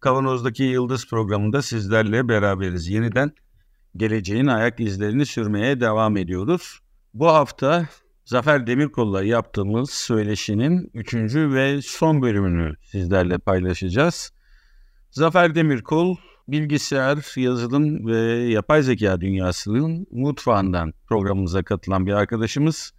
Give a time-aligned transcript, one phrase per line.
[0.00, 2.88] Kavanoz'daki Yıldız programında sizlerle beraberiz.
[2.88, 3.32] Yeniden
[3.96, 6.80] geleceğin ayak izlerini sürmeye devam ediyoruz.
[7.14, 7.88] Bu hafta
[8.24, 14.32] Zafer Demirkol'la yaptığımız söyleşinin üçüncü ve son bölümünü sizlerle paylaşacağız.
[15.10, 16.16] Zafer Demirkol,
[16.48, 22.92] bilgisayar, yazılım ve yapay zeka dünyasının mutfağından programımıza katılan bir arkadaşımız.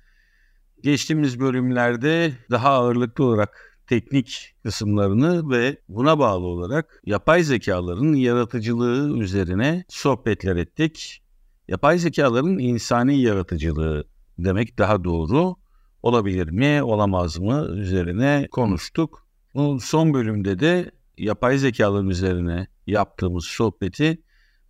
[0.83, 9.85] Geçtiğimiz bölümlerde daha ağırlıklı olarak teknik kısımlarını ve buna bağlı olarak yapay zekaların yaratıcılığı üzerine
[9.89, 11.23] sohbetler ettik.
[11.67, 14.07] Yapay zekaların insani yaratıcılığı
[14.39, 15.55] demek daha doğru
[16.03, 19.27] olabilir mi, olamaz mı üzerine konuştuk.
[19.55, 24.21] Bu son bölümde de yapay zekaların üzerine yaptığımız sohbeti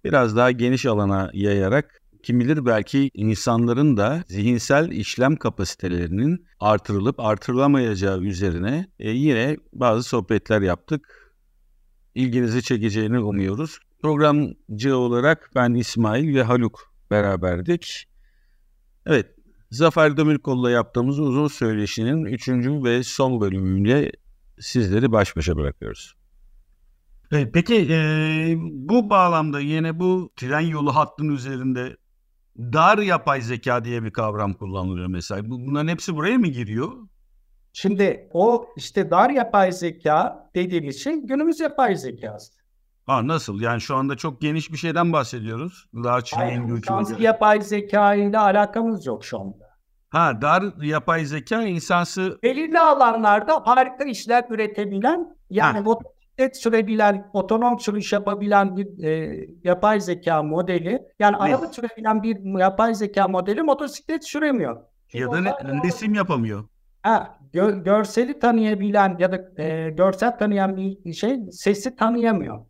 [0.04, 8.22] biraz daha geniş alana yayarak kim bilir belki insanların da zihinsel işlem kapasitelerinin artırılıp artırılamayacağı
[8.22, 11.34] üzerine e, yine bazı sohbetler yaptık.
[12.16, 13.80] İlginizi çekeceğini umuyoruz.
[14.02, 18.08] Programcı olarak ben İsmail ve Haluk beraberdik.
[19.06, 19.28] Evet,
[19.72, 24.12] Zafer Demirkol'la yaptığımız uzun söyleşinin üçüncü ve son bölümüyle
[24.60, 26.16] sizleri baş başa bırakıyoruz.
[27.30, 31.98] Peki e, bu bağlamda yine bu tren yolu hattının üzerinde
[32.58, 35.50] dar yapay zeka diye bir kavram kullanılıyor mesela.
[35.50, 36.92] Bunların hepsi buraya mı giriyor?
[37.74, 42.54] Şimdi o işte dar yapay zeka dediğimiz şey günümüz yapay zekası.
[43.06, 43.62] Ha nasıl?
[43.62, 45.86] Yani şu anda çok geniş bir şeyden bahsediyoruz.
[45.96, 49.68] Large language yapay zeka ile alakamız yok şu anda.
[50.10, 52.40] Ha dar yapay zeka insansı...
[52.44, 56.00] Belirli alanlarda harika işler üretebilen yani bu
[56.38, 61.02] motosiklet sürebilen, otonom sürüş yapabilen bir e, yapay zeka modeli.
[61.20, 61.38] Yani ne?
[61.38, 64.82] araba sürebilen bir yapay zeka modeli motosiklet süremiyor.
[65.08, 65.54] Çünkü ya da ne,
[65.84, 66.64] resim yapamıyor.
[67.04, 72.66] Ha, gö, görseli tanıyabilen ya da e, görsel tanıyan bir şey sesi tanıyamıyor.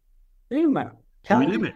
[0.52, 0.92] Değil mi?
[1.24, 1.74] Kendi, Öyle mi?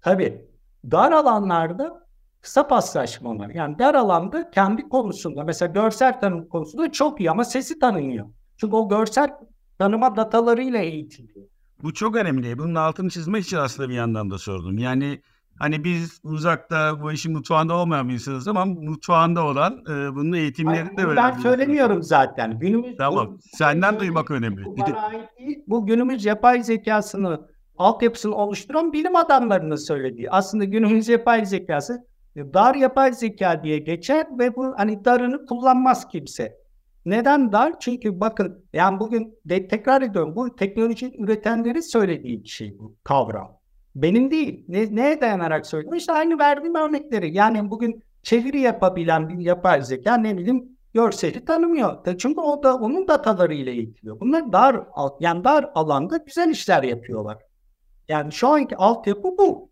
[0.00, 0.46] Tabii.
[0.90, 2.06] Dar alanlarda
[2.40, 3.48] kısa paslaşmalar.
[3.48, 8.26] Yani dar alanda kendi konusunda mesela görsel tanım konusunda çok iyi ama sesi tanımıyor.
[8.56, 9.30] Çünkü o görsel
[9.78, 11.46] tanıma datalarıyla eğitiliyor.
[11.82, 12.58] Bu çok önemli.
[12.58, 14.78] Bunun altını çizmek için aslında bir yandan da sordum.
[14.78, 15.20] Yani
[15.58, 20.96] hani biz uzakta bu işin mutfağında olmayan bir insanız ama mutfağında olan e, bunun eğitimlerini
[20.96, 22.58] de Ben söylemiyorum zaten.
[22.58, 23.26] Günümüz tamam.
[23.26, 24.64] Bu, Senden duymak önemli.
[24.64, 24.76] Bu,
[25.66, 27.48] bu günümüz yapay zekasını
[27.78, 30.30] altyapısını oluşturan bilim adamlarının söylediği.
[30.30, 32.06] Aslında günümüz yapay zekası
[32.36, 36.56] dar yapay zeka diye geçer ve bu hani darını kullanmaz kimse.
[37.06, 37.80] Neden dar?
[37.80, 43.58] Çünkü bakın yani bugün de, tekrar ediyorum bu teknoloji üretenlerin söylediği bir şey bu kavram.
[43.94, 44.64] Benim değil.
[44.68, 45.98] Ne, neye dayanarak söylüyorum?
[45.98, 47.34] İşte aynı verdiğim örnekleri.
[47.34, 50.64] Yani bugün çeviri yapabilen bir yapay zeka ne bileyim
[50.94, 52.16] görseli tanımıyor.
[52.18, 54.20] Çünkü o da onun datalarıyla eğitiliyor.
[54.20, 54.80] Bunlar dar
[55.20, 57.38] yani dar alanda güzel işler yapıyorlar.
[58.08, 59.70] Yani şu anki altyapı bu.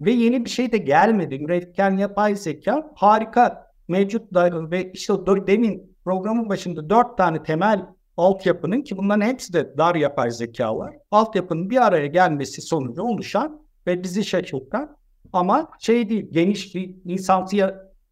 [0.00, 1.44] Ve yeni bir şey de gelmedi.
[1.44, 4.32] Üretken yapay zeka harika mevcut
[4.70, 5.14] ve işte
[5.46, 7.86] demin programın başında dört tane temel
[8.16, 10.94] altyapının ki bunların hepsi de dar yapay zeka var.
[11.10, 14.96] Altyapının bir araya gelmesi sonucu oluşan ve bizi şaşırtan
[15.32, 17.60] ama şey değil geniş bir insansız,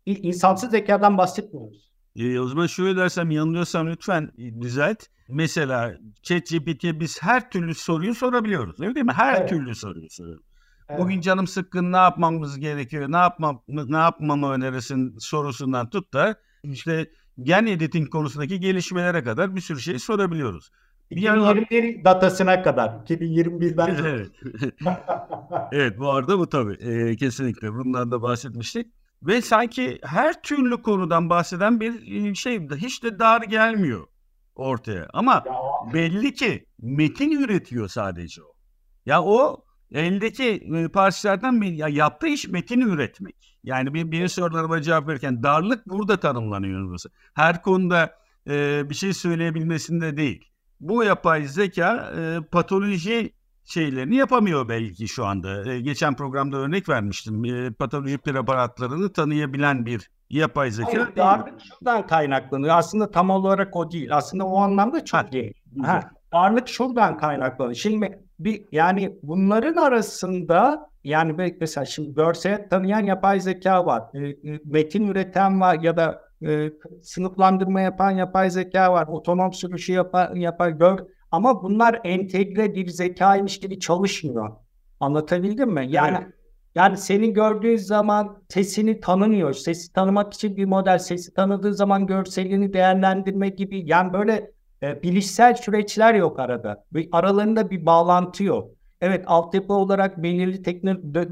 [0.06, 1.92] insansız zekadan bahsetmiyoruz.
[2.16, 4.30] E, o zaman şöyle dersem yanılıyorsam lütfen
[4.60, 5.02] düzelt.
[5.28, 8.80] Mesela ChatGPT'ye biz her türlü soruyu sorabiliyoruz.
[8.80, 9.12] Öyle değil mi?
[9.12, 9.48] Her evet.
[9.48, 10.46] türlü soruyu soruyoruz.
[10.88, 11.00] Evet.
[11.00, 13.12] Bugün canım sıkkın ne yapmamız gerekiyor?
[13.12, 17.10] Ne yapmam ne yapmamı önerirsin sorusundan tut da işte
[17.42, 20.70] gen editing konusundaki gelişmelere kadar bir sürü şey sorabiliyoruz.
[21.10, 22.88] 2021 datasına kadar.
[22.88, 24.04] 2021'den.
[24.04, 24.30] evet.
[25.72, 26.76] evet bu arada bu tabii.
[26.80, 27.72] Ee, kesinlikle.
[27.72, 28.86] Bundan da bahsetmiştik.
[29.22, 34.06] Ve sanki her türlü konudan bahseden bir şey hiç de dar gelmiyor
[34.54, 35.08] ortaya.
[35.12, 35.54] Ama ya.
[35.94, 38.52] belli ki metin üretiyor sadece o.
[39.06, 43.58] Ya o eldeki parçalardan bir ya yaptığı iş metin üretmek.
[43.64, 47.10] Yani bir, bir sorularıma cevap verirken darlık burada tanımlanıyor burası.
[47.34, 48.14] Her konuda
[48.48, 50.50] e, bir şey söyleyebilmesinde değil.
[50.80, 53.32] Bu yapay zeka e, patoloji
[53.64, 55.72] şeylerini yapamıyor belki şu anda.
[55.72, 57.44] E, geçen programda örnek vermiştim.
[57.44, 60.92] E, patoloji preparatlarını tanıyabilen bir yapay zeka.
[60.92, 62.78] Hayır, darlık şuradan kaynaklanıyor.
[62.78, 64.16] Aslında tam olarak o değil.
[64.16, 65.32] Aslında o anlamda çok ha.
[65.32, 65.54] değil.
[65.82, 67.74] Ha, darlık şuradan kaynaklanıyor.
[67.74, 74.02] Şimdi bir yani bunların arasında yani mesela şimdi görsel tanıyan yapay zeka var.
[74.14, 76.70] E, e, metin üreten var ya da e,
[77.02, 79.06] sınıflandırma yapan yapay zeka var.
[79.06, 80.98] Otonom sürüşü yapan yapar gör
[81.30, 84.56] ama bunlar entegre bir zekaymış gibi çalışmıyor.
[85.00, 85.86] Anlatabildim mi?
[85.90, 86.32] Yani evet.
[86.74, 89.52] yani seni gördüğü zaman sesini tanımıyor.
[89.52, 95.54] Sesi tanımak için bir model sesi tanıdığı zaman görselini değerlendirme gibi yani böyle e, bilişsel
[95.54, 96.84] süreçler yok arada.
[96.94, 98.70] Ve aralarında bir bağlantı yok.
[99.00, 100.64] Evet altyapı olarak belirli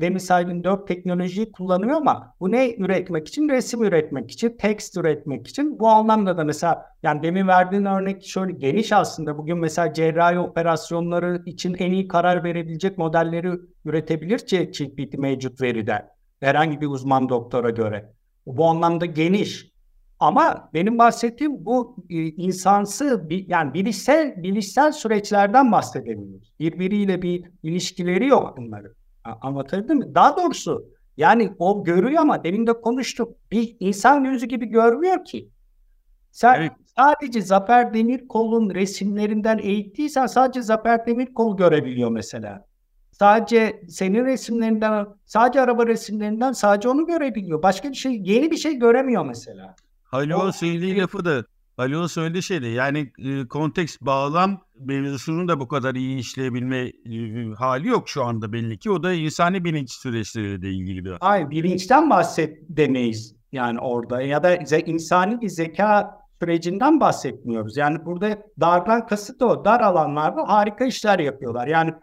[0.01, 3.49] demin saydığım dört teknolojiyi kullanıyor ama bu ne üretmek için?
[3.49, 5.79] Resim üretmek için, tekst üretmek için.
[5.79, 9.39] Bu anlamda da mesela yani demin verdiğin örnek şöyle geniş aslında.
[9.39, 13.51] Bugün mesela cerrahi operasyonları için en iyi karar verebilecek modelleri
[13.85, 16.09] üretebilir ChatGPT mevcut veriden.
[16.41, 18.13] Herhangi bir uzman doktora göre.
[18.47, 19.74] Bu anlamda geniş.
[20.25, 26.53] Ama benim bahsettiğim bu e, insansı yani bilişsel bilişsel süreçlerden bahsedemiyoruz.
[26.61, 28.93] Birbiriyle bir ilişkileri yok bunların.
[29.25, 30.15] Anlatabildim mi?
[30.15, 33.37] Daha doğrusu yani o görüyor ama demin de konuştuk.
[33.51, 35.49] Bir insan gözü gibi görmüyor ki.
[36.31, 36.73] Sen evet.
[36.97, 42.67] sadece Zafer Demirkol'un resimlerinden eğittiysen sadece Zafer Demirkol görebiliyor mesela.
[43.13, 47.63] Sadece senin resimlerinden, sadece araba resimlerinden sadece onu görebiliyor.
[47.63, 49.75] Başka bir şey, yeni bir şey göremiyor mesela.
[50.15, 51.45] Haluk'un söylediği lafı da
[51.77, 57.53] Haluk'un söylediği şey de yani e, konteks bağlam mevzusunun da bu kadar iyi işleyebilme e,
[57.59, 58.91] hali yok şu anda belli ki.
[58.91, 61.17] O da insani bilinç süreçleriyle ilgili bir.
[61.21, 67.77] Hayır bilinçten bahsedemeyiz yani orada ya da insani bir zeka sürecinden bahsetmiyoruz.
[67.77, 69.65] Yani burada dardan kasıt o.
[69.65, 71.67] Dar alanlarda harika işler yapıyorlar.
[71.67, 71.95] Yani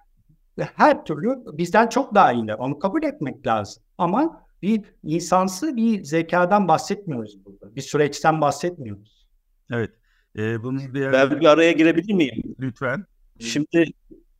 [0.58, 2.56] her türlü bizden çok daha iyiler.
[2.60, 3.84] Onu kabul etmek lazım.
[3.98, 7.76] Ama bir insansı bir zekadan bahsetmiyoruz burada.
[7.76, 9.28] Bir süreçten bahsetmiyoruz.
[9.72, 9.92] Evet.
[10.38, 11.14] Ee, bunun diğer...
[11.14, 12.56] Ben bir araya girebilir miyim?
[12.60, 13.06] Lütfen.
[13.40, 13.86] Şimdi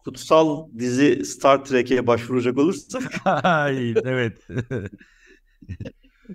[0.06, 3.14] kutsal dizi Star Trek'e başvuracak olursak.
[4.06, 4.48] evet.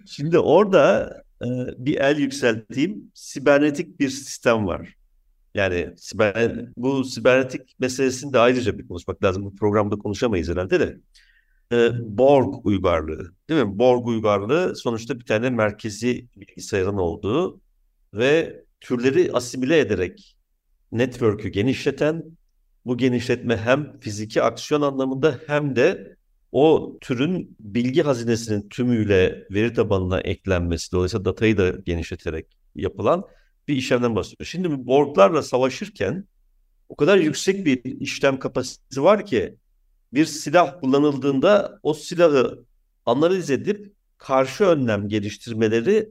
[0.07, 1.47] Şimdi orada e,
[1.79, 4.95] bir el yükselttiğim sibernetik bir sistem var.
[5.55, 9.45] Yani siber, bu sibernetik meselesini de ayrıca bir konuşmak lazım.
[9.45, 10.97] Bu programda konuşamayız herhalde de
[11.73, 13.33] e, Borg uygarlığı.
[13.49, 13.79] Değil mi?
[13.79, 17.61] Borg uygarlığı sonuçta bir tane merkezi bilgisayarın olduğu
[18.15, 20.37] ve türleri asimile ederek
[20.93, 22.25] network'ü genişleten
[22.87, 26.17] bu genişletme hem fiziki aksiyon anlamında hem de
[26.53, 33.25] o türün bilgi hazinesinin tümüyle veri tabanına eklenmesi dolayısıyla datayı da genişleterek yapılan
[33.69, 34.47] bir işlemden bahsediyor.
[34.47, 36.25] Şimdi bu Borg'larla savaşırken
[36.89, 39.57] o kadar yüksek bir işlem kapasitesi var ki
[40.17, 42.65] bir silah kullanıldığında o silahı
[43.07, 46.11] analiz edip karşı önlem geliştirmeleri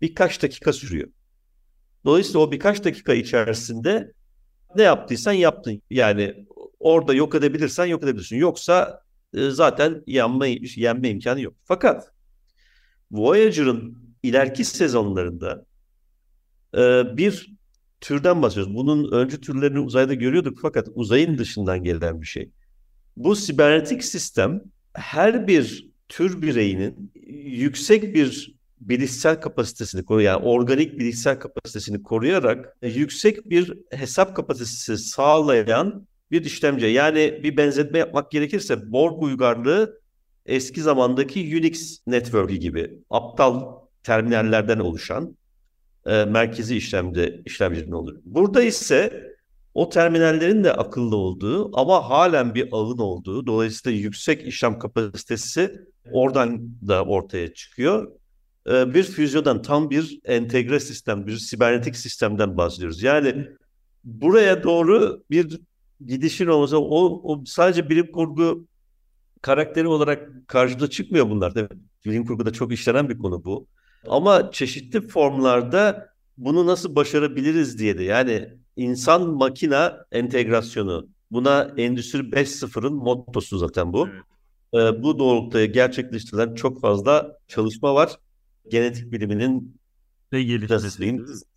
[0.00, 1.08] birkaç dakika sürüyor.
[2.04, 4.12] Dolayısıyla o birkaç dakika içerisinde
[4.76, 5.82] ne yaptıysan yaptın.
[5.90, 6.46] Yani
[6.80, 8.36] orada yok edebilirsen yok edebilirsin.
[8.36, 9.02] Yoksa
[9.34, 11.54] e, zaten yanma, yenme imkanı yok.
[11.64, 12.12] Fakat
[13.10, 15.66] Voyager'ın ileriki sezonlarında
[16.74, 17.56] e, bir
[18.00, 18.74] türden bahsediyoruz.
[18.74, 22.50] Bunun öncü türlerini uzayda görüyorduk fakat uzayın dışından gelen bir şey.
[23.16, 24.62] Bu sibernetik sistem
[24.94, 27.12] her bir tür bireyinin
[27.44, 30.32] yüksek bir bilişsel kapasitesini koruyor.
[30.32, 36.86] Yani organik bilişsel kapasitesini koruyarak yüksek bir hesap kapasitesi sağlayan bir işlemci.
[36.86, 40.00] Yani bir benzetme yapmak gerekirse Borg uygarlığı
[40.46, 45.36] eski zamandaki Unix network'ü gibi aptal terminallerden oluşan
[46.06, 48.16] e, merkezi işlemde işlemcinin olur.
[48.24, 49.26] Burada ise
[49.76, 55.72] o terminallerin de akıllı olduğu ama halen bir ağın olduğu dolayısıyla yüksek işlem kapasitesi
[56.12, 58.12] oradan da ortaya çıkıyor.
[58.68, 63.02] Ee, bir füzyondan tam bir entegre sistem, bir sibernetik sistemden bahsediyoruz.
[63.02, 63.46] Yani
[64.04, 65.60] buraya doğru bir
[66.06, 68.66] gidişin olması o, o sadece bilim kurgu
[69.42, 71.54] karakteri olarak karşıda çıkmıyor bunlar.
[71.54, 71.78] Değil mi?
[72.04, 73.66] Bilim kurguda çok işlenen bir konu bu.
[74.08, 81.08] Ama çeşitli formlarda bunu nasıl başarabiliriz diye de yani insan makina entegrasyonu.
[81.30, 84.08] Buna Endüstri 5.0'ın mottosu zaten bu.
[84.08, 84.22] Evet.
[84.74, 88.12] Ee, bu doğrultuda gerçekleştirilen çok fazla çalışma var.
[88.68, 89.80] Genetik biliminin
[90.32, 91.04] ve gelişmesi.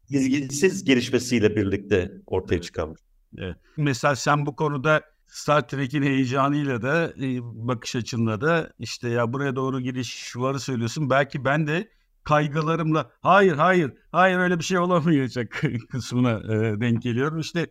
[0.10, 2.96] ilgisiz gelişmesiyle birlikte ortaya çıkan.
[3.38, 3.56] Evet.
[3.78, 9.56] Mesela sen bu konuda Star Trek'in heyecanıyla da e, bakış açınla da işte ya buraya
[9.56, 11.10] doğru giriş varı söylüyorsun.
[11.10, 11.90] Belki ben de
[12.30, 17.40] kaygılarımla hayır hayır hayır öyle bir şey olamayacak kısmına e, denk geliyorum.
[17.40, 17.68] İşte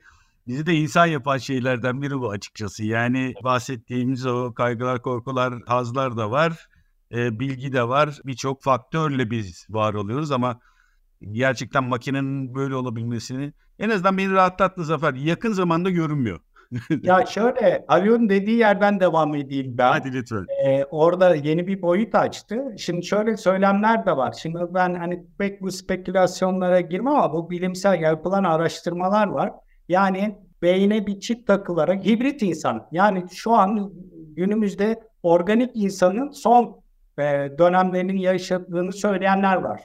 [0.46, 2.84] bizi de insan yapan şeylerden biri bu açıkçası.
[2.84, 6.68] Yani bahsettiğimiz o kaygılar, korkular, hazlar da var.
[7.12, 8.18] E, bilgi de var.
[8.24, 10.60] Birçok faktörle biz var oluyoruz ama
[11.32, 15.14] gerçekten makinenin böyle olabilmesini en azından beni rahatlattı Zafer.
[15.14, 16.40] Yakın zamanda görünmüyor.
[17.02, 19.92] ya şöyle Ali'nin dediği yerden devam edeyim ben.
[19.92, 20.46] Hadi lütfen.
[20.66, 22.74] Ee, orada yeni bir boyut açtı.
[22.78, 24.32] Şimdi şöyle söylemler de var.
[24.42, 29.52] Şimdi ben hani pek bu spekülasyonlara girmem ama bu bilimsel yapılan araştırmalar var.
[29.88, 32.88] Yani beyne bir çip takılarak hibrit insan.
[32.92, 33.92] Yani şu an
[34.36, 36.80] günümüzde organik insanın son
[37.18, 37.22] e,
[37.58, 39.80] dönemlerinin yaşadığını söyleyenler var.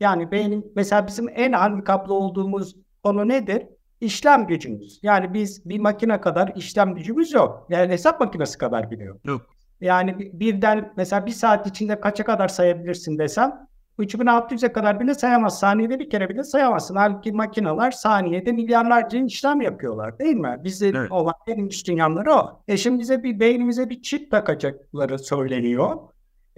[0.00, 3.66] Yani beynin mesela bizim en handikaplı olduğumuz konu nedir?
[4.04, 5.00] İşlem gücümüz.
[5.02, 7.66] Yani biz bir makine kadar işlem gücümüz yok.
[7.70, 9.16] Yani hesap makinesi kadar biliyor.
[9.24, 9.42] Yok.
[9.80, 13.66] Yani birden mesela bir saat içinde kaça kadar sayabilirsin desem
[13.98, 15.58] 3600'e kadar bile sayamaz.
[15.58, 16.96] Saniyede bir kere bile sayamazsın.
[16.96, 20.56] Halbuki makineler saniyede milyarlarca işlem yapıyorlar değil mi?
[20.64, 21.12] Bizde Evet.
[21.12, 22.62] olan en üst dünyaları o.
[22.68, 25.96] E şimdi bize bir beynimize bir çip takacakları söyleniyor.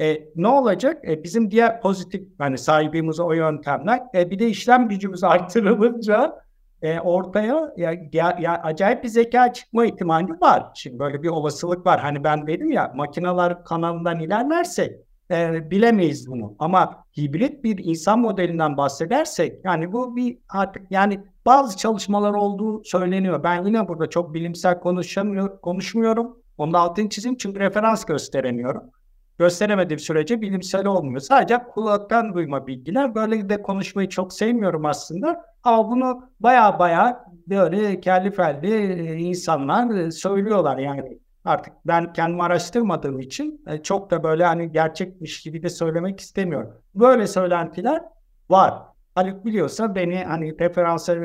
[0.01, 1.09] E, ne olacak?
[1.09, 4.03] E, bizim diğer pozitif hani sahibimiz o yöntemler.
[4.15, 5.25] E, bir de işlem gücümüz
[5.65, 6.46] artırılınca
[6.83, 10.67] e, ortaya ya, ya, ya acayip bir zeka çıkma ihtimali var.
[10.75, 12.01] Şimdi böyle bir olasılık var.
[12.01, 14.93] Hani ben dedim ya makineler kanalından ilerlersek
[15.31, 16.55] e, bilemeyiz bunu.
[16.59, 23.43] Ama hibrit bir insan modelinden bahsedersek yani bu bir artık yani bazı çalışmalar olduğu söyleniyor.
[23.43, 26.37] Ben yine burada çok bilimsel konuşamıyor, konuşmuyorum.
[26.59, 28.83] Onun altını çizeyim çünkü referans gösteremiyorum.
[29.39, 31.21] Gösteremediğim sürece bilimsel olmuyor.
[31.21, 33.15] Sadece kulaktan duyma bilgiler.
[33.15, 35.45] Böyle de konuşmayı çok sevmiyorum aslında.
[35.63, 41.19] Ama bunu baya baya böyle kelli felli e, insanlar e, söylüyorlar yani.
[41.45, 46.73] Artık ben kendimi araştırmadığım için e, çok da böyle hani gerçekmiş gibi de söylemek istemiyorum.
[46.95, 48.03] Böyle söylentiler
[48.51, 48.75] var.
[49.15, 51.17] Haluk biliyorsa beni hani referansa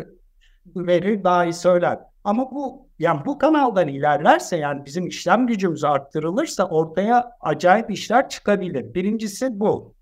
[0.75, 2.00] verir daha iyi söyler.
[2.24, 8.94] Ama bu yani bu kanaldan ilerlerse yani bizim işlem gücümüz arttırılırsa ortaya acayip işler çıkabilir.
[8.94, 9.96] Birincisi bu.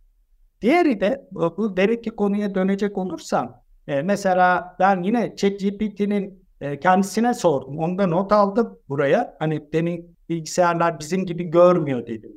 [0.61, 7.79] Diğeri de bu deminki konuya dönecek olursam e, mesela ben yine ChatGPT'nin e, kendisine sordum.
[7.79, 9.35] Onda not aldım buraya.
[9.39, 12.31] Hani demin bilgisayarlar bizim gibi görmüyor dedim.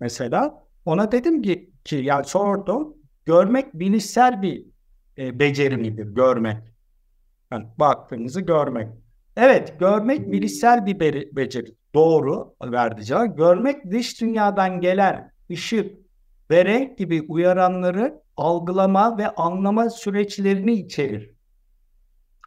[0.00, 2.96] Mesela ona dedim ki, ki yani sordum.
[3.24, 4.66] Görmek bilişsel bir
[5.18, 6.06] e, beceri midir?
[6.06, 6.56] Görmek.
[7.52, 8.88] Yani baktığınızı görmek.
[9.36, 11.00] Evet, görmek bilişsel bir
[11.36, 11.74] beceri.
[11.94, 13.36] Doğru verdi cevap.
[13.36, 15.96] Görmek dış dünyadan gelen ışık
[16.50, 21.30] ve renk gibi uyaranları algılama ve anlama süreçlerini içerir.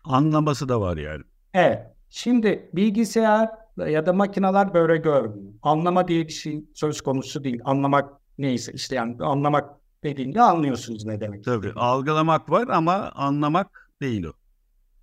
[0.04, 1.24] Anlaması da var yani.
[1.54, 1.80] Evet.
[2.10, 3.50] Şimdi bilgisayar
[3.88, 5.54] ya da makineler böyle görmüyor.
[5.62, 7.62] Anlama diye bir şey söz konusu değil.
[7.66, 9.70] Anlamak neyse işte yani anlamak
[10.04, 11.44] dediğinde anlıyorsunuz ne demek.
[11.44, 14.32] Tabii algılamak var ama anlamak değil o.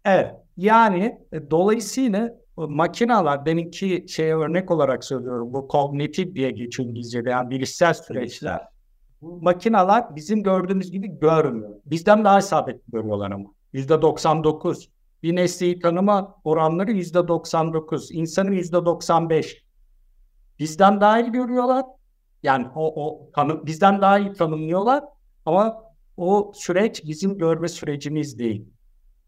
[0.04, 0.45] Evet.
[0.56, 5.52] Yani e, dolayısıyla bu makineler benimki şeye örnek olarak söylüyorum.
[5.52, 8.60] Bu kognitif diye geçiyor İngilizce'de yani bilişsel süreçler.
[9.20, 11.70] Bu makineler bizim gördüğümüz gibi görmüyor.
[11.84, 13.48] Bizden daha isabetli görüyorlar ama.
[13.72, 14.90] Yüzde 99.
[15.22, 18.12] Bir nesneyi tanıma oranları yüzde 99.
[18.12, 19.64] İnsanın yüzde 95.
[20.58, 21.84] Bizden daha iyi görüyorlar.
[22.42, 25.04] Yani o, o tanı, bizden daha iyi tanımlıyorlar.
[25.46, 25.82] Ama
[26.16, 28.68] o süreç bizim görme sürecimiz değil.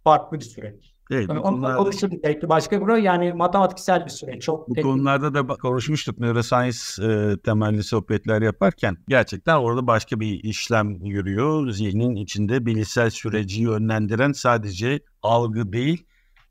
[0.05, 0.95] Farklı bir süreç.
[1.11, 4.43] Evet, Yani konularda, konuşuruz belki başka bir yani matematiksel bir süreç.
[4.43, 4.93] Çok bu teknik.
[4.93, 8.97] konularda da konuşmuştuk neuroscience e, temelli sohbetler yaparken.
[9.09, 11.71] Gerçekten orada başka bir işlem yürüyor.
[11.71, 16.05] Zihnin içinde bilişsel süreci yönlendiren sadece algı değil.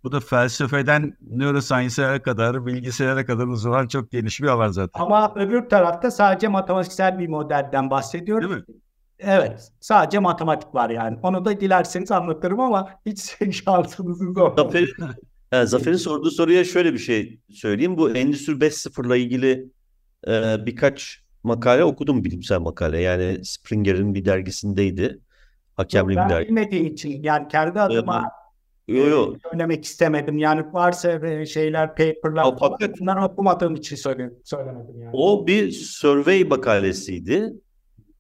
[0.04, 5.02] Bu da felsefeden neuroscience'e kadar, bilgisayara kadar uzanan çok geniş bir alan zaten.
[5.02, 8.50] Ama öbür tarafta sadece matematiksel bir modelden bahsediyorum.
[8.50, 8.76] Değil mi?
[9.20, 9.72] Evet.
[9.80, 11.18] Sadece matematik var yani.
[11.24, 14.54] Onu da dilerseniz anlatırım ama hiç şansınız yok.
[14.60, 14.90] Zafer,
[15.52, 17.98] Ha, Zafer'in sorduğu soruya şöyle bir şey söyleyeyim.
[17.98, 19.66] Bu Endüstri 5.0 ile ilgili
[20.28, 23.02] e, birkaç makale okudum bilimsel makale.
[23.02, 25.20] Yani Springer'in bir dergisindeydi.
[25.76, 26.48] Hakemli bir Ben dergi.
[26.48, 28.32] bilmediğim için yani kendi adıma
[28.88, 29.34] Yo yo.
[29.52, 30.38] söylemek istemedim.
[30.38, 35.12] Yani varsa böyle şeyler, paperlar falan, fakat- bunları okumadığım için söyle, söylemedim yani.
[35.14, 37.54] O bir survey makalesiydi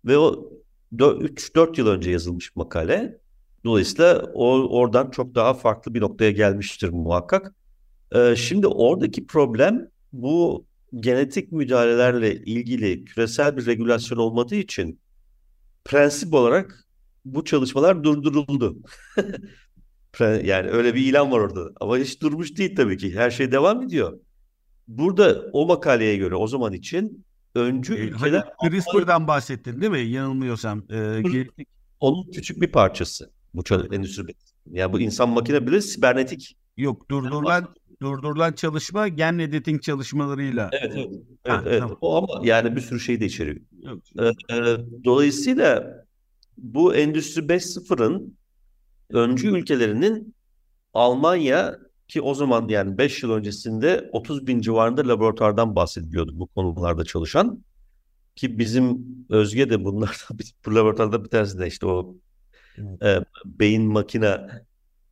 [0.05, 0.49] ve o
[0.93, 3.17] 3-4 yıl önce yazılmış makale.
[3.65, 7.55] Dolayısıyla o oradan çok daha farklı bir noktaya gelmiştir muhakkak.
[8.11, 10.65] Ee, şimdi oradaki problem bu
[10.95, 14.99] genetik müdahalelerle ilgili küresel bir regülasyon olmadığı için
[15.85, 16.87] prensip olarak
[17.25, 18.77] bu çalışmalar durduruldu.
[20.19, 21.71] Yani öyle bir ilan var orada.
[21.81, 23.15] Ama hiç durmuş değil tabii ki.
[23.15, 24.19] Her şey devam ediyor.
[24.87, 27.25] Burada o makaleye göre o zaman için
[27.55, 29.99] öncü E, ülkeler hani CRISPR'dan bahsettin değil mi?
[29.99, 30.83] Yanılmıyorsam.
[30.91, 31.23] E,
[31.99, 33.31] onun küçük bir parçası.
[33.53, 34.23] Bu endüstri.
[34.71, 36.57] Yani bu insan makine bile sibernetik.
[36.77, 40.69] yok durdurulan durdurulan çalışma gen editing çalışmalarıyla.
[40.73, 41.09] Evet, evet.
[41.47, 41.79] Ha, Evet, evet.
[41.79, 41.97] tamam.
[42.01, 43.57] O ama yani bir sürü şey de içeriyor.
[43.81, 43.99] Yok.
[44.19, 45.97] Ee, e, dolayısıyla
[46.57, 48.37] bu Endüstri 5.0'ın
[49.09, 50.35] öncü ülkelerinin
[50.93, 57.05] Almanya ki o zaman yani 5 yıl öncesinde 30 bin civarında laboratuvardan bahsediliyordu bu konularda
[57.05, 57.63] çalışan.
[58.35, 62.15] Ki bizim Özge de bunlardan bir, bu laboratuvarda bir tanesi de işte o
[63.03, 64.37] e, beyin makine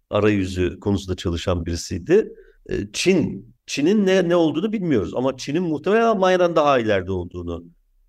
[0.09, 2.33] arayüzü konusunda çalışan birisiydi.
[2.69, 7.63] E, Çin, Çin'in ne ne olduğunu bilmiyoruz ama Çin'in muhtemelen Almanya'dan daha ileride olduğunu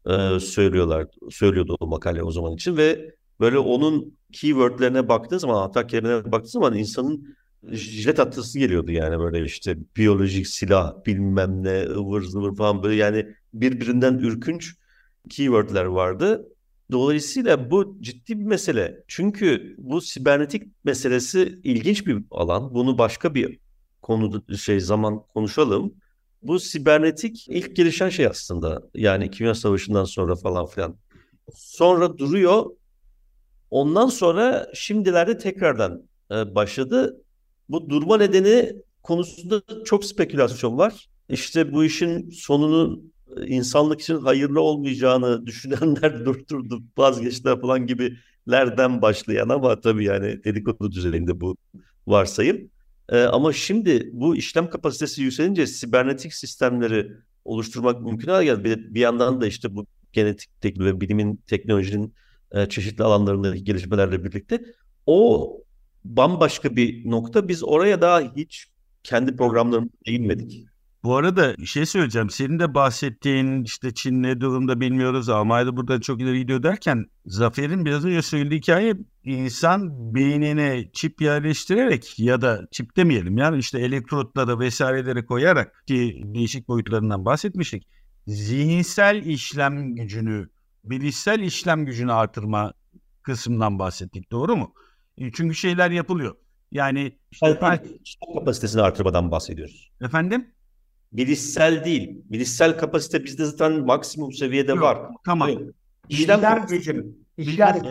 [0.07, 1.07] e, söylüyorlar.
[1.31, 6.49] Söylüyordu o makale o zaman için ve böyle onun keywordlerine baktığı zaman hatta kelimelerine baktığı
[6.51, 7.37] zaman insanın
[7.73, 13.27] jilet atlısı geliyordu yani böyle işte biyolojik silah bilmem ne ıvır zıvır falan böyle yani
[13.55, 14.75] birbirinden ürkünç
[15.31, 16.49] keywordler vardı.
[16.91, 19.05] Dolayısıyla bu ciddi bir mesele.
[19.09, 22.75] Çünkü bu sibernetik meselesi ilginç bir alan.
[22.75, 23.59] Bunu başka bir
[24.03, 25.95] konuda şey zaman konuşalım.
[26.43, 28.83] Bu sibernetik ilk gelişen şey aslında.
[28.95, 30.97] Yani Dünya Savaşı'ndan sonra falan filan.
[31.55, 32.67] Sonra duruyor.
[33.71, 37.21] Ondan sonra şimdilerde tekrardan e, başladı.
[37.69, 41.09] Bu durma nedeni konusunda çok spekülasyon var.
[41.29, 43.13] İşte bu işin sonunun
[43.47, 51.41] insanlık için hayırlı olmayacağını düşünenler durdurdu, vazgeçtiler falan gibilerden başlayan ama tabii yani dedikodu düzeyinde
[51.41, 51.57] bu
[52.07, 52.71] varsayım.
[53.09, 57.13] Ee, ama şimdi bu işlem kapasitesi yükselince sibernetik sistemleri
[57.45, 58.65] oluşturmak mümkün hale geldi.
[58.65, 62.15] Bir, bir yandan da işte bu genetik ve bilimin, teknolojinin
[62.53, 64.65] e, çeşitli alanlarındaki gelişmelerle birlikte
[65.07, 65.66] o
[66.17, 67.49] bambaşka bir nokta.
[67.49, 68.67] Biz oraya daha hiç
[69.03, 70.67] kendi programlarımızda değinmedik.
[71.07, 72.31] Bu arada bir şey söyleyeceğim.
[72.31, 75.29] Senin de bahsettiğin işte Çin ne durumda bilmiyoruz.
[75.29, 78.95] Almanya'da burada çok ileri gidiyor derken Zafer'in biraz önce söylediği hikaye
[79.25, 86.69] insan beynine çip yerleştirerek ya da çip demeyelim yani işte elektrotları vesaireleri koyarak ki değişik
[86.69, 87.89] boyutlarından bahsetmiştik.
[88.27, 90.49] Zihinsel işlem gücünü,
[90.85, 92.73] bilişsel işlem gücünü artırma
[93.23, 94.31] kısmından bahsettik.
[94.31, 94.73] Doğru mu?
[95.19, 96.37] E, çünkü şeyler yapılıyor.
[96.73, 97.61] Yani işte,
[98.35, 99.91] kapasitesini artırmadan bahsediyoruz.
[100.01, 100.51] Efendim?
[101.13, 102.23] Bilişsel değil.
[102.25, 104.99] Bilişsel kapasite bizde zaten maksimum seviyede Yok, var.
[105.25, 105.49] Tamam.
[105.49, 105.71] Hayır.
[106.09, 107.07] İşlem, işlem gücü.
[107.39, 107.83] İşlem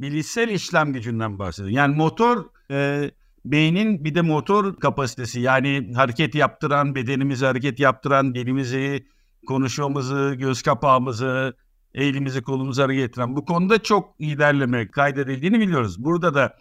[0.00, 1.70] Bilişsel işlem gücünden bahsediyor.
[1.76, 3.10] Yani motor e,
[3.44, 9.06] beynin bir de motor kapasitesi yani hareket yaptıran, bedenimizi hareket yaptıran, dilimizi,
[9.46, 11.54] konuşmamızı, göz kapağımızı,
[11.94, 16.04] elimizi kolumuzu hareket ettiren bu konuda çok ilerleme kaydedildiğini biliyoruz.
[16.04, 16.56] Burada da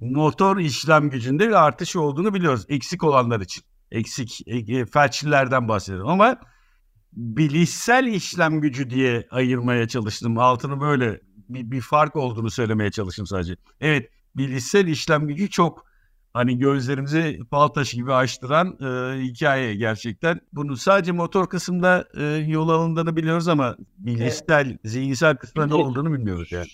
[0.00, 6.36] motor işlem gücünde bir artış olduğunu biliyoruz eksik olanlar için eksik e, felçlilerden bahsediyorum ama
[7.12, 10.38] bilişsel işlem gücü diye ayırmaya çalıştım.
[10.38, 13.56] Altını böyle bir, bir fark olduğunu söylemeye çalıştım sadece.
[13.80, 15.86] Evet bilişsel işlem gücü çok
[16.32, 20.40] hani gözlerimizi fal taşı gibi açtıran e, hikaye gerçekten.
[20.52, 24.80] Bunu sadece motor kısımda e, yol alındığını biliyoruz ama bilişsel, evet.
[24.84, 26.66] zihinsel kısmında ne olduğunu bilmiyoruz yani.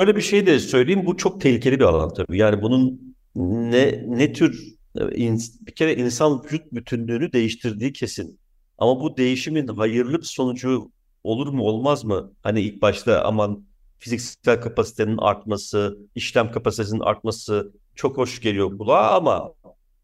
[0.00, 1.06] Öyle bir şey de söyleyeyim.
[1.06, 2.38] Bu çok tehlikeli bir alan tabii.
[2.38, 3.14] Yani bunun
[3.70, 4.74] ne ne tür
[5.66, 8.40] bir kere insan vücut bütünlüğünü değiştirdiği kesin.
[8.78, 10.90] Ama bu değişimin hayırlı bir sonucu
[11.24, 12.32] olur mu olmaz mı?
[12.42, 13.64] Hani ilk başta aman
[13.98, 19.52] fiziksel kapasitenin artması, işlem kapasitesinin artması çok hoş geliyor kulağa ama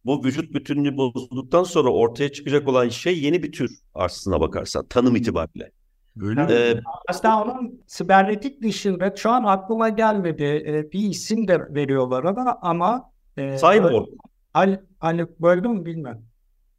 [0.05, 5.17] bu vücut bütünlüğü bozulduktan sonra ortaya çıkacak olan şey yeni bir tür aslına bakarsan tanım
[5.17, 5.76] itibariyle.
[6.23, 12.25] Öyle ee, Aslında onun sibernetik dışında şu an aklıma gelmedi ee, bir isim de veriyorlar
[12.25, 14.09] ama ama e, Cyborg.
[14.55, 16.23] Al, Ali böldüm mü bilmem.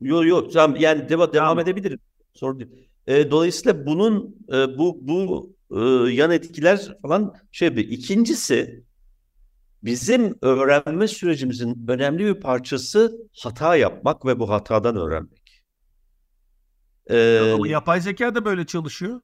[0.02, 1.60] Yok yok tamam yani deva, devam tamam.
[1.60, 2.00] edebilirim.
[2.34, 2.90] Sorun değil.
[3.08, 7.90] E, dolayısıyla bunun e, bu bu e, yan etkiler falan şey bir.
[7.90, 8.84] İkincisi
[9.84, 15.64] bizim öğrenme sürecimizin önemli bir parçası hata yapmak ve bu hatadan öğrenmek.
[17.10, 19.22] Ee, Ama yapay zeka da böyle çalışıyor.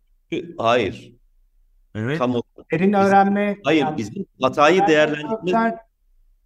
[0.57, 1.13] Hayır.
[1.95, 2.17] Evet.
[2.17, 2.33] Tam
[2.71, 3.57] Derin öğrenme.
[3.63, 5.77] Hayır, yani, bizim hatayı değerlendirme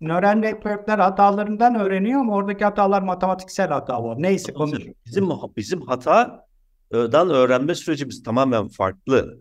[0.02, 4.22] nöral networkler hatalarından öğreniyor ama oradaki hatalar matematiksel hatalar.
[4.22, 4.80] Neyse konuş.
[5.06, 9.38] Bizim bizim hatadan öğrenme sürecimiz tamamen farklı.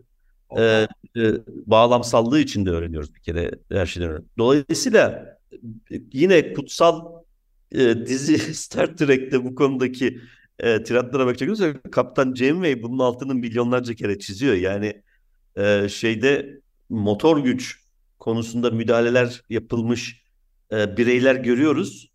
[0.57, 4.23] Ee, e, bağlamsallığı içinde öğreniyoruz bir kere her şeyden.
[4.37, 5.37] Dolayısıyla
[6.13, 7.05] yine kutsal
[7.71, 10.21] e, dizi Star Trek'te bu konudaki
[10.59, 14.55] e, tiratlara bakacak olursak Kaptan Janeway bunun altını milyonlarca kere çiziyor.
[14.55, 15.01] Yani
[15.55, 17.83] e, şeyde motor güç
[18.19, 20.23] konusunda müdahaleler yapılmış
[20.71, 22.11] e, bireyler görüyoruz.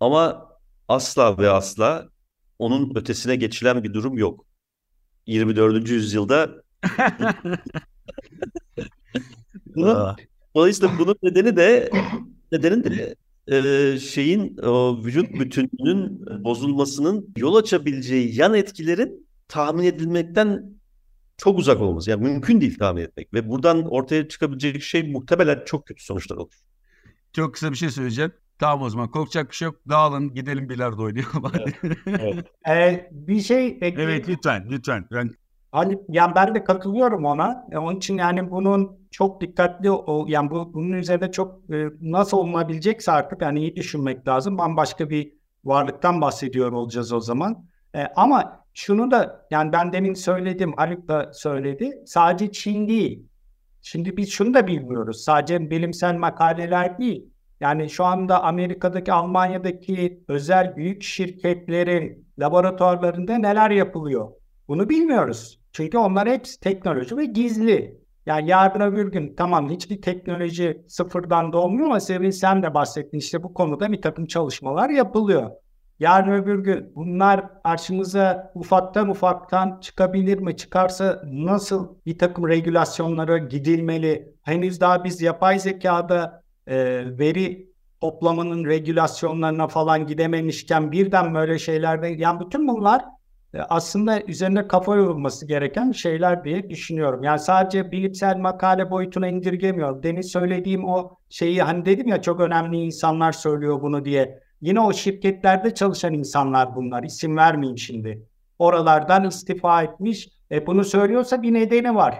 [0.00, 0.48] Ama
[0.88, 2.08] asla ve asla
[2.58, 4.46] onun ötesine geçilen bir durum yok.
[5.26, 5.88] 24.
[5.88, 6.50] yüzyılda
[9.66, 10.16] bunun,
[10.54, 11.90] dolayısıyla bunun nedeni de
[12.52, 13.14] nedeni de
[13.50, 20.64] e, şeyin o vücut bütünlüğünün bozulmasının yol açabileceği yan etkilerin tahmin edilmekten
[21.36, 22.10] çok uzak olması.
[22.10, 26.54] Yani mümkün değil tahmin etmek ve buradan ortaya çıkabilecek şey muhtemelen çok kötü sonuçlar olur.
[27.32, 28.32] Çok kısa bir şey söyleyeceğim.
[28.58, 29.76] Tamam o zaman korkacak bir şey yok.
[29.88, 31.42] Dağılın gidelim bilardo oynayalım.
[31.42, 31.74] hadi.
[32.06, 32.46] Evet.
[32.68, 34.00] Ee, bir şey ekleyeyim.
[34.00, 35.06] evet lütfen lütfen.
[35.12, 35.30] Ben
[35.72, 37.66] Hani yani ben de katılıyorum ona.
[37.72, 42.36] E, onun için yani bunun çok dikkatli o yani bu bunun üzerinde çok e, nasıl
[42.36, 44.58] olunabilecekse artık yani iyi düşünmek lazım.
[44.58, 45.32] Bambaşka bir
[45.64, 47.64] varlıktan bahsediyor olacağız o zaman.
[47.94, 52.02] E, ama şunu da yani ben demin söyledim, Haluk da söyledi.
[52.06, 53.26] Sadece Çin değil.
[53.82, 55.24] Şimdi biz şunu da bilmiyoruz.
[55.24, 57.30] Sadece bilimsel makaleler değil.
[57.60, 64.32] Yani şu anda Amerika'daki, Almanya'daki özel büyük şirketlerin laboratuvarlarında neler yapılıyor?
[64.68, 65.60] Bunu bilmiyoruz.
[65.72, 67.99] Çünkü onlar hepsi teknoloji ve gizli.
[68.26, 73.42] Yani yarın öbür gün tamam hiçbir teknoloji sıfırdan doğmuyor ama Sevin sen de bahsettin işte
[73.42, 75.50] bu konuda bir takım çalışmalar yapılıyor.
[76.00, 80.56] Yarın öbür gün bunlar karşımıza ufaktan ufaktan çıkabilir mi?
[80.56, 84.34] Çıkarsa nasıl bir takım regülasyonlara gidilmeli?
[84.42, 86.76] Henüz daha biz yapay zekada e,
[87.18, 93.04] veri toplamanın regülasyonlarına falan gidememişken birden böyle şeylerde yani bütün bunlar
[93.68, 97.22] aslında üzerine kafa yorulması gereken şeyler diye düşünüyorum.
[97.22, 100.02] Yani sadece bilimsel makale boyutuna indirgemiyorum.
[100.02, 104.40] Demin söylediğim o şeyi hani dedim ya çok önemli insanlar söylüyor bunu diye.
[104.60, 107.02] Yine o şirketlerde çalışan insanlar bunlar.
[107.02, 108.22] İsim vermeyeyim şimdi.
[108.58, 110.28] Oralardan istifa etmiş.
[110.50, 112.18] E bunu söylüyorsa bir nedeni var.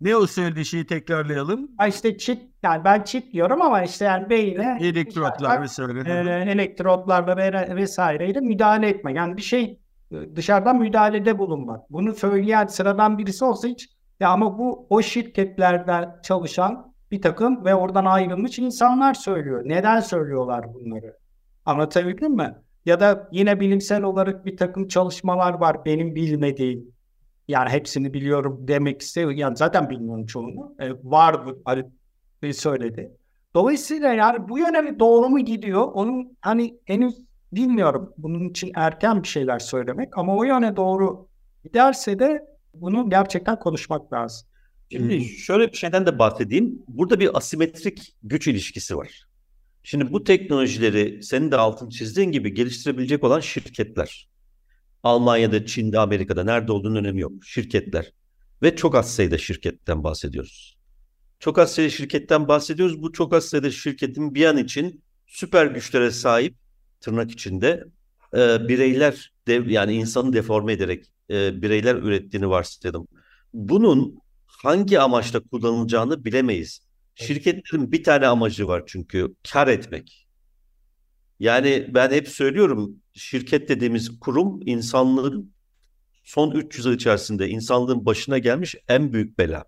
[0.00, 1.68] ne o söylediği şeyi tekrarlayalım.
[1.78, 6.00] Ha işte çip yani ben çip diyorum ama işte yani beyne Elektrotlar vesaire.
[6.46, 9.12] e, elektrotlarla ve- vesaireyle müdahale etme.
[9.12, 9.79] Yani bir şey e,
[10.36, 11.90] dışarıdan müdahalede bulunmak.
[11.90, 13.88] Bunu söyleyen sıradan birisi olsa hiç
[14.20, 19.62] ya ama bu o şirketlerden çalışan bir takım ve oradan ayrılmış insanlar söylüyor.
[19.64, 21.16] Neden söylüyorlar bunları?
[21.66, 22.54] Anlatabildim mi?
[22.86, 26.92] Ya da yine bilimsel olarak bir takım çalışmalar var benim bilmediğim.
[27.48, 29.30] Yani hepsini biliyorum demek istiyor.
[29.30, 30.74] Yani zaten bilmiyorum çoğunu.
[30.78, 31.84] E, vardı Ali
[32.54, 33.12] söyledi.
[33.54, 35.88] Dolayısıyla yani bu yöne doğru mu gidiyor?
[35.92, 38.12] Onun hani henüz bilmiyorum.
[38.18, 41.28] Bunun için erken bir şeyler söylemek ama o yöne doğru
[41.64, 44.48] giderse de bunu gerçekten konuşmak lazım.
[44.92, 46.82] Şimdi şöyle bir şeyden de bahsedeyim.
[46.88, 49.24] Burada bir asimetrik güç ilişkisi var.
[49.82, 54.28] Şimdi bu teknolojileri senin de altını çizdiğin gibi geliştirebilecek olan şirketler.
[55.02, 57.32] Almanya'da, Çin'de, Amerika'da nerede olduğunun önemi yok.
[57.44, 58.12] Şirketler.
[58.62, 60.78] Ve çok az sayıda şirketten bahsediyoruz.
[61.38, 63.02] Çok az sayıda şirketten bahsediyoruz.
[63.02, 66.54] Bu çok az sayıda şirketin bir an için süper güçlere sahip
[67.00, 67.84] tırnak içinde
[68.34, 73.08] e, bireyler dev, yani insanı deforme ederek e, bireyler ürettiğini varsayalım.
[73.54, 76.80] Bunun hangi amaçla kullanılacağını bilemeyiz.
[77.14, 80.26] Şirketlerin bir tane amacı var çünkü kar etmek.
[81.40, 85.52] Yani ben hep söylüyorum şirket dediğimiz kurum insanlığın
[86.24, 89.64] son 300 yıl içerisinde insanlığın başına gelmiş en büyük bela.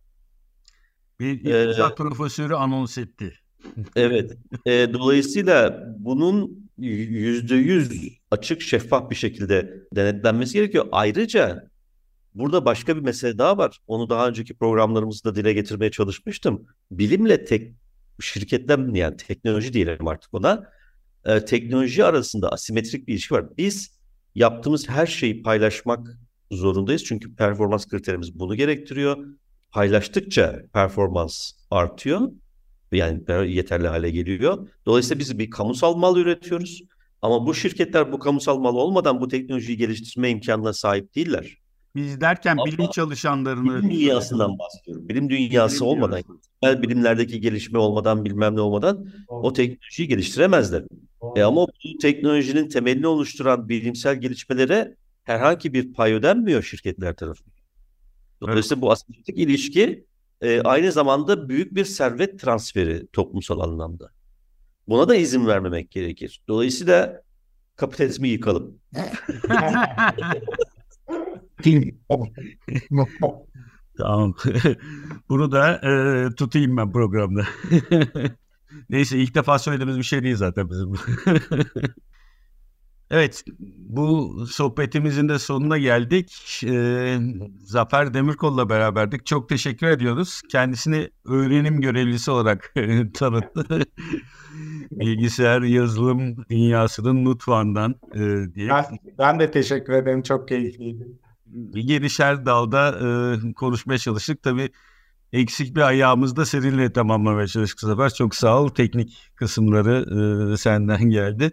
[1.21, 3.35] Bir Ee, iktisat profesörü anons etti.
[3.97, 4.38] Evet.
[4.66, 7.92] E, dolayısıyla bunun yüzde yüz
[8.30, 10.87] açık şeffaf bir şekilde denetlenmesi gerekiyor.
[10.92, 11.68] Ayrıca
[12.35, 13.78] burada başka bir mesele daha var.
[13.87, 16.66] Onu daha önceki programlarımızda dile getirmeye çalışmıştım.
[16.90, 17.74] Bilimle tek
[18.20, 20.68] şirketler yani teknoloji diyelim artık ona.
[21.24, 23.44] e, teknoloji arasında asimetrik bir ilişki var.
[23.58, 23.98] Biz
[24.35, 26.18] yaptığımız her şeyi paylaşmak
[26.50, 27.04] zorundayız.
[27.04, 29.26] Çünkü performans kriterimiz bunu gerektiriyor.
[29.70, 32.20] Paylaştıkça performans artıyor.
[32.92, 33.22] Yani
[33.55, 34.68] yeterli hale geliyor.
[34.87, 36.83] Dolayısıyla biz bir kamusal mal üretiyoruz.
[37.22, 41.57] Ama bu şirketler bu kamusal mal olmadan bu teknolojiyi geliştirme imkanına sahip değiller.
[41.94, 45.09] Biz derken Ama bilim çalışanlarını Bilim dünyasından bahsediyorum.
[45.09, 46.22] Bilim dünyası Bilim olmadan,
[46.62, 50.83] temel bilimlerdeki gelişme olmadan, bilmem ne olmadan o teknolojiyi geliştiremezler.
[51.37, 57.52] E ama bu teknolojinin temelini oluşturan bilimsel gelişmelere herhangi bir pay ödenmiyor şirketler tarafından.
[58.40, 60.05] Dolayısıyla bu asimetrik ilişki
[60.42, 64.11] e, aynı zamanda büyük bir servet transferi toplumsal anlamda.
[64.88, 66.42] Buna da izin vermemek gerekir.
[66.48, 67.22] Dolayısıyla
[67.76, 68.78] kapitalizmi yıkalım.
[73.98, 74.35] Tamam.
[75.28, 77.46] Bunu da e, tutayım ben programda.
[78.90, 80.92] Neyse ilk defa söylediğimiz bir şey değil zaten bizim.
[83.12, 83.44] Evet
[83.79, 86.61] bu sohbetimizin de sonuna geldik.
[86.66, 87.18] E,
[87.64, 89.27] Zafer Demirkol'la beraberdik.
[89.27, 90.42] Çok teşekkür ediyoruz.
[90.51, 92.75] Kendisini öğrenim görevlisi olarak
[93.14, 93.83] tanıttı.
[94.90, 98.68] Bilgisayar yazılım dünyasının mutfağından e, diye.
[98.68, 98.85] Ben,
[99.18, 100.22] ben de teşekkür ederim.
[100.22, 101.09] Çok keyifliydi.
[101.46, 104.42] bir gelişer dalda e, konuşmaya çalıştık.
[104.42, 104.70] Tabii
[105.33, 108.14] eksik bir ayağımız da seninle tamamlamaya çalıştık sefer.
[108.14, 108.68] Çok sağ ol.
[108.68, 110.07] Teknik kısımları
[110.53, 111.53] e, senden geldi.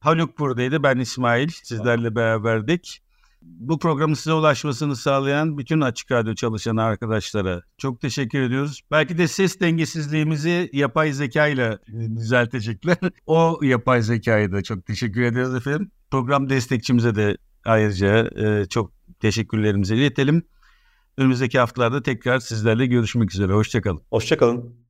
[0.00, 0.82] Haluk buradaydı.
[0.82, 1.48] Ben İsmail.
[1.48, 3.02] Sizlerle beraberdik.
[3.42, 8.80] Bu programın size ulaşmasını sağlayan bütün Açık Radyo çalışan arkadaşlara çok teşekkür ediyoruz.
[8.90, 11.78] Belki de ses dengesizliğimizi yapay zeka ile
[12.16, 12.96] düzeltecekler.
[13.26, 15.90] o yapay zekayı da çok teşekkür ederiz efendim.
[16.10, 20.42] Program destekçimize de ayrıca e, çok teşekkürlerimizi iletelim.
[21.16, 23.52] Önümüzdeki haftalarda tekrar sizlerle görüşmek üzere.
[23.52, 24.02] Hoşçakalın.
[24.10, 24.87] Hoşçakalın.